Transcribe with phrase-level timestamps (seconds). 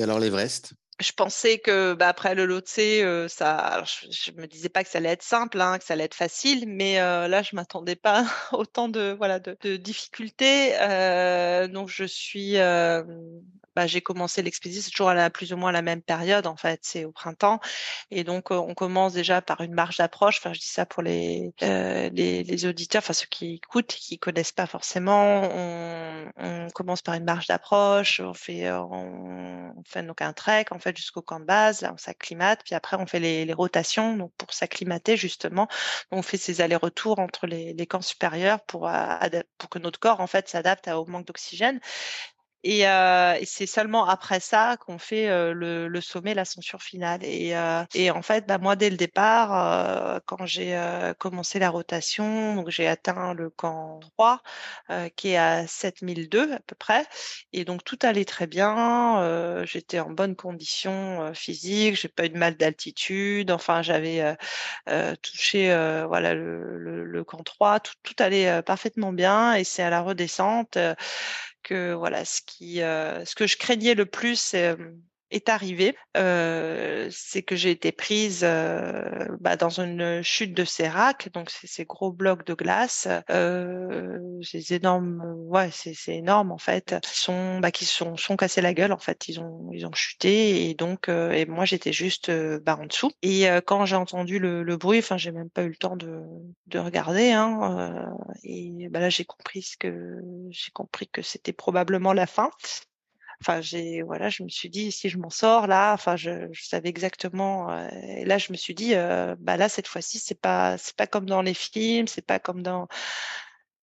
[0.00, 0.72] Et alors l'Everest?
[0.98, 4.96] Je pensais que bah, après le Lhotse, euh, ça, je, me disais pas que ça
[4.96, 8.24] allait être simple, hein, que ça allait être facile, mais euh, là je m'attendais pas
[8.52, 10.72] autant de voilà de difficultés.
[10.80, 12.54] Euh, donc je suis
[13.76, 16.80] bah, j'ai commencé l'expédition, c'est toujours à plus ou moins la même période en fait,
[16.82, 17.60] c'est au printemps.
[18.10, 20.38] Et donc on commence déjà par une marge d'approche.
[20.38, 24.18] Enfin, je dis ça pour les, euh, les, les, auditeurs, enfin ceux qui écoutent, qui
[24.18, 25.42] connaissent pas forcément.
[25.54, 30.96] On, commence par une marge d'approche, on fait, on, fait donc un trek en fait
[30.96, 34.52] jusqu'au camp de base, là on s'acclimate, puis après on fait les, rotations donc pour
[34.52, 35.68] s'acclimater justement.
[36.10, 38.90] On fait ces allers-retours entre les, camps supérieurs pour,
[39.58, 41.80] pour que notre corps en fait s'adapte au manque d'oxygène.
[42.62, 47.24] Et, euh, et c'est seulement après ça qu'on fait euh, le, le, sommet, l'ascension finale.
[47.24, 51.58] Et, euh, et, en fait, bah, moi, dès le départ, euh, quand j'ai euh, commencé
[51.58, 54.42] la rotation, donc j'ai atteint le camp 3,
[55.16, 57.06] qui est à 7002 à peu près.
[57.52, 59.64] Et donc tout allait très bien.
[59.64, 61.96] J'étais en bonne condition physique.
[61.96, 63.50] J'ai pas eu de mal d'altitude.
[63.50, 64.36] Enfin, j'avais
[65.22, 65.68] touché
[66.08, 67.80] voilà le, le, le, camp 3.
[67.80, 69.54] Tout, tout allait parfaitement bien.
[69.54, 70.78] Et c'est à la redescente
[71.62, 74.54] que voilà, ce qui, euh, ce que je craignais le plus,
[75.30, 81.30] est arrivé, euh, c'est que j'ai été prise euh, bah, dans une chute de sérac,
[81.32, 87.18] donc ces gros blocs de glace, euh, ces énormes, ouais, c'est énorme en fait, qui
[87.18, 90.68] sont, bah, qui sont, sont cassés la gueule en fait, ils ont, ils ont chuté
[90.70, 93.10] et donc, euh, et moi j'étais juste bah, en dessous.
[93.22, 95.96] Et euh, quand j'ai entendu le, le bruit, enfin j'ai même pas eu le temps
[95.96, 96.22] de,
[96.66, 100.20] de regarder, hein, euh, et bah, là j'ai compris ce que
[100.50, 102.50] j'ai compris que c'était probablement la fin.
[103.42, 106.64] Enfin, j'ai voilà, je me suis dit si je m'en sors là, enfin, je, je
[106.64, 107.70] savais exactement.
[107.70, 107.88] Euh,
[108.18, 111.06] et là, je me suis dit, euh, bah là cette fois-ci, c'est pas c'est pas
[111.06, 112.86] comme dans les films, c'est pas comme dans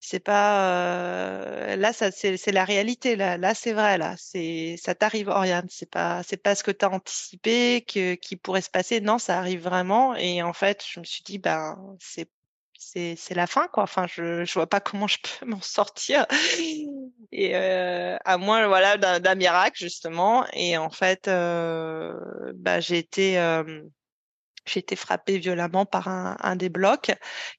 [0.00, 0.70] c'est pas
[1.72, 5.66] euh, là ça c'est la réalité là là c'est vrai là c'est ça t'arrive Oriane
[5.68, 9.18] c'est pas c'est pas ce que tu as anticipé que qui pourrait se passer non
[9.18, 12.30] ça arrive vraiment et en fait je me suis dit ben c'est
[12.78, 13.82] c'est la fin quoi.
[13.84, 16.26] Enfin, je je vois pas comment je peux m'en sortir.
[17.32, 20.46] Et euh, à moins voilà d'un miracle justement.
[20.52, 22.14] Et en fait, euh,
[22.54, 23.82] bah j'ai été euh,
[24.66, 27.12] j'ai été frappée violemment par un, un, des blocs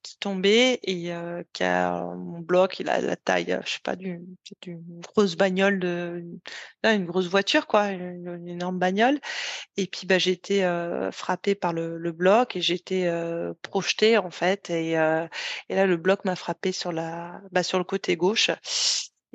[0.03, 3.95] qui tombait et euh, qui a mon bloc, il a la taille, je sais pas,
[3.95, 4.25] d'une
[4.65, 6.23] une grosse bagnole de,
[6.83, 9.19] une, grosse voiture quoi, une, énorme bagnole.
[9.77, 13.53] Et puis bah j'ai été euh, frappée par le, le, bloc et j'ai été euh,
[13.61, 15.27] projetée en fait et, euh,
[15.69, 18.51] et là le bloc m'a frappé sur la, bah, sur le côté gauche.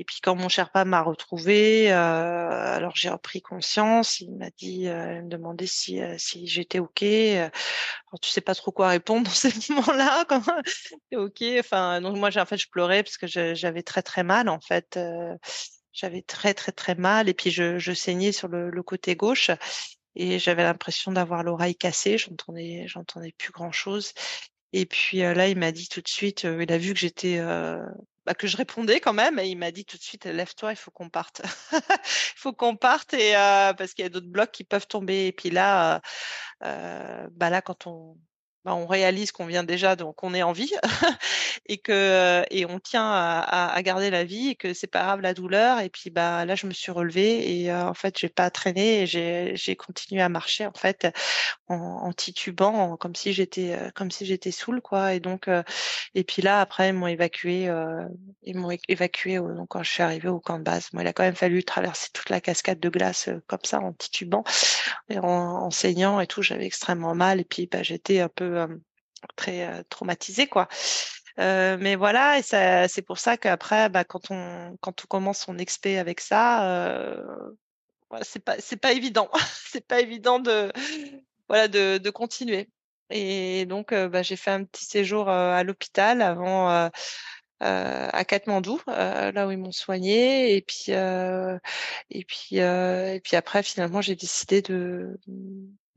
[0.03, 4.19] Et puis quand mon Sherpa m'a retrouvé, euh, alors j'ai repris conscience.
[4.19, 7.05] Il m'a dit, euh, il me demandait si euh, si j'étais ok.
[7.05, 10.25] Alors tu sais pas trop quoi répondre dans ces moments-là.
[11.15, 11.45] Ok.
[11.61, 14.97] Enfin donc moi en fait je pleurais parce que j'avais très très mal en fait.
[14.97, 15.37] Euh,
[15.93, 19.53] j'avais très très très mal et puis je, je saignais sur le, le côté gauche
[20.17, 22.19] et j'avais l'impression d'avoir l'oreille cassée.
[22.19, 24.15] J'entendais j'entendais plus grand chose.
[24.73, 27.39] Et puis là il m'a dit tout de suite, il a vu que j'étais
[28.27, 30.77] bah, que je répondais quand même et il m'a dit tout de suite lève-toi il
[30.77, 31.43] faut qu'on parte.
[32.37, 35.27] Il faut qu'on parte et euh, parce qu'il y a d'autres blocs qui peuvent tomber.
[35.27, 36.01] Et puis là
[36.65, 38.17] euh, bah là quand on
[38.65, 40.73] bah, on réalise qu'on vient déjà donc on est en vie
[41.67, 45.21] et que et on tient à, à, garder la vie et que c'est pas grave
[45.21, 45.81] la douleur.
[45.81, 49.03] Et puis bah là je me suis relevée et euh, en fait j'ai pas traîné
[49.03, 51.09] et j'ai continué à marcher en fait
[51.69, 55.15] en, en titubant comme si j'étais euh, comme si j'étais saoule quoi.
[55.15, 55.65] Et donc euh,
[56.15, 57.69] et puis là après ils m'ont évacué
[58.45, 60.89] ils m'ont évacué donc quand je suis arrivée au camp de base.
[60.93, 63.93] Moi il a quand même fallu traverser toute la cascade de glace comme ça en
[63.93, 64.45] titubant
[65.09, 66.43] et en, en saignant et tout.
[66.43, 68.69] J'avais extrêmement mal et puis bah j'étais un peu euh,
[69.37, 70.69] très euh, traumatisé quoi.
[71.39, 72.43] Euh, mais voilà, et
[72.89, 77.25] c'est pour ça qu'après, bah, quand on quand on commence son expé avec ça, euh,
[78.23, 79.31] c'est pas c'est pas évident,
[79.73, 80.73] c'est pas évident de
[81.49, 82.69] voilà de, continuer.
[83.11, 86.91] Et donc, bah, j'ai fait un petit séjour à l'hôpital avant
[87.61, 94.01] à Katmandou, là où ils m'ont soigné, et puis et puis et puis après, finalement,
[94.03, 95.19] j'ai décidé de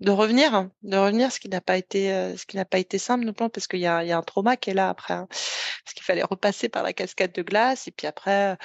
[0.05, 2.99] de revenir, de revenir, ce qui n'a pas été, euh, ce qui n'a pas été
[2.99, 5.27] simple, notamment parce qu'il y y a un trauma qui est là après, hein.
[5.29, 8.55] parce qu'il fallait repasser par la cascade de glace, et puis après,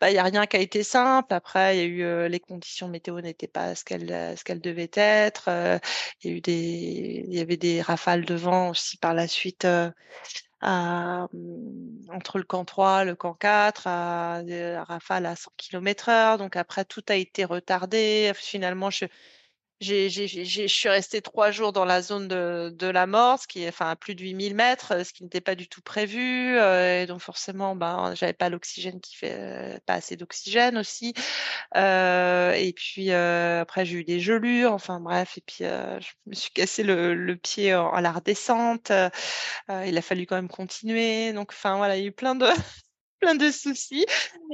[0.00, 1.32] bah, il y a rien qui a été simple.
[1.32, 4.90] Après, il y a eu euh, les conditions météo n'étaient pas ce qu'elles, ce devaient
[4.94, 5.46] être.
[5.48, 5.78] Euh,
[6.22, 9.66] il y des, avait des rafales de vent aussi par la suite.
[10.62, 11.26] À,
[12.12, 16.38] entre le camp 3, le camp 4, à, à rafale à 100 km heure.
[16.38, 18.32] Donc après, tout a été retardé.
[18.34, 19.06] Finalement, je,
[19.80, 23.38] j'ai j'ai j'ai je suis restée 3 jours dans la zone de de la mort,
[23.40, 25.68] ce qui est enfin à plus de 8 000 mètres, ce qui n'était pas du
[25.68, 30.76] tout prévu, heu et donc forcément, ben, j'avais pas l'oxygène qui fait pas assez d'oxygène
[30.78, 31.14] aussi,
[31.76, 36.34] heu et puis, heu, après j'ai eu des gelures, enfin bref et puis, je me
[36.34, 38.92] suis cassé le le pied en à la redescente,
[39.86, 42.46] il a fallu quand même continuer donc enfin voilà, il y a eu plein de
[43.20, 44.06] plein de soucis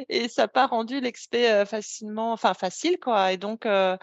[0.09, 3.97] et ça a pas rendu l'expé, facilement enfin facile quoi et donc heu,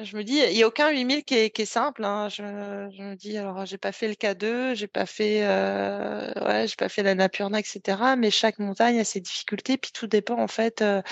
[0.00, 2.28] je me dis: «Il y a aucun 8 000 qui est simple, hein».
[2.30, 6.76] Je me dis: «Alors j'ai pas fait le K2, j'ai pas fait, heu, ouais, j'ai
[6.76, 10.48] pas fait l'Annapurna et cetera, mais chaque montagne a ses difficultés puis tout dépend en
[10.48, 11.02] fait, heu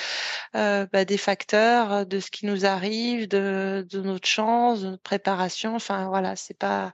[0.57, 5.75] heu, bah, des facteurs, de ce qui nous arrive, de notre chance, de notre préparation,
[5.77, 6.93] enfin voilà, c'est pas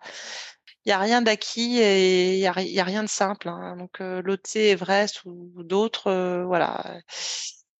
[0.86, 2.46] il y a rien d'acquis et il y
[2.80, 7.00] a rien de simple, hein, donc l'Otse, Everest ou d'autres, voilà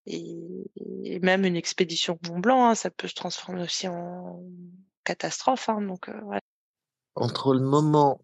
[0.07, 4.41] et même une expédition Mont Blanc, hein, ça peut se transformer aussi en
[5.03, 6.39] catastrophe, hein, donc ouais.
[7.15, 8.23] Entre le moment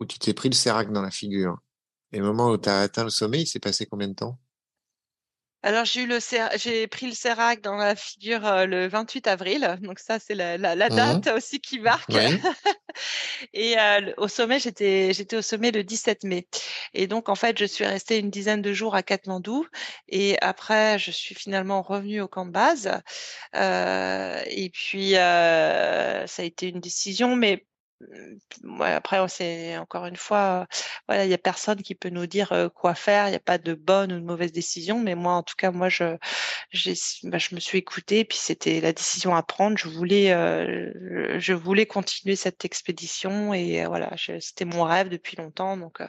[0.00, 1.56] où tu t'es pris le sérac dans la figure
[2.12, 4.40] et le moment où tu as atteint le sommet, il s'est passé combien de temps?
[5.64, 6.18] Alors j'ai eu le
[6.56, 10.58] j'ai pris le sérac dans la figure, heu, le 28 avril, donc ça c'est la
[10.58, 12.18] la la Mmh date aussi qui marque.
[13.54, 16.46] et le au sommet, j'étais au sommet le 17 mai.
[16.94, 19.66] Et donc en fait, je suis restée une dizaine de jours à Katmandou.
[20.08, 22.88] Et après je suis finalement revenue au camp de base,
[23.56, 27.66] heu et puis, heu, ça a été une décision mais
[28.80, 30.66] après on s'est encore une fois,
[31.08, 33.40] voilà, il y a personne qui peut nous dire, heu, quoi faire, il y a
[33.40, 36.16] pas de bonne ou de mauvaise décision mais moi, en tout cas, moi, je
[37.24, 39.76] bah, je me suis écoutée puis c'était la décision à prendre.
[39.78, 45.36] Je voulais, heu, je voulais continuer cette expédition et voilà, je c'était mon rêve depuis
[45.36, 46.08] longtemps donc heu,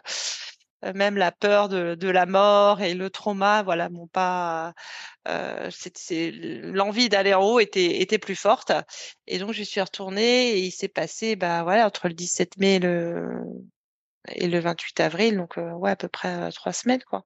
[0.96, 4.74] même la peur de de la mort et le trauma, voilà, m'ont pas,
[5.30, 8.72] heu, c'est l'envie d'aller en haut était était plus forte
[9.28, 12.76] et donc j'y suis retournée et il s'est passé, bah, voilà, entre le 17 mai
[12.76, 13.30] et le
[14.30, 17.22] et le 28 avril donc heu, ouais, à peu près, heu, 3 semaines, quoi.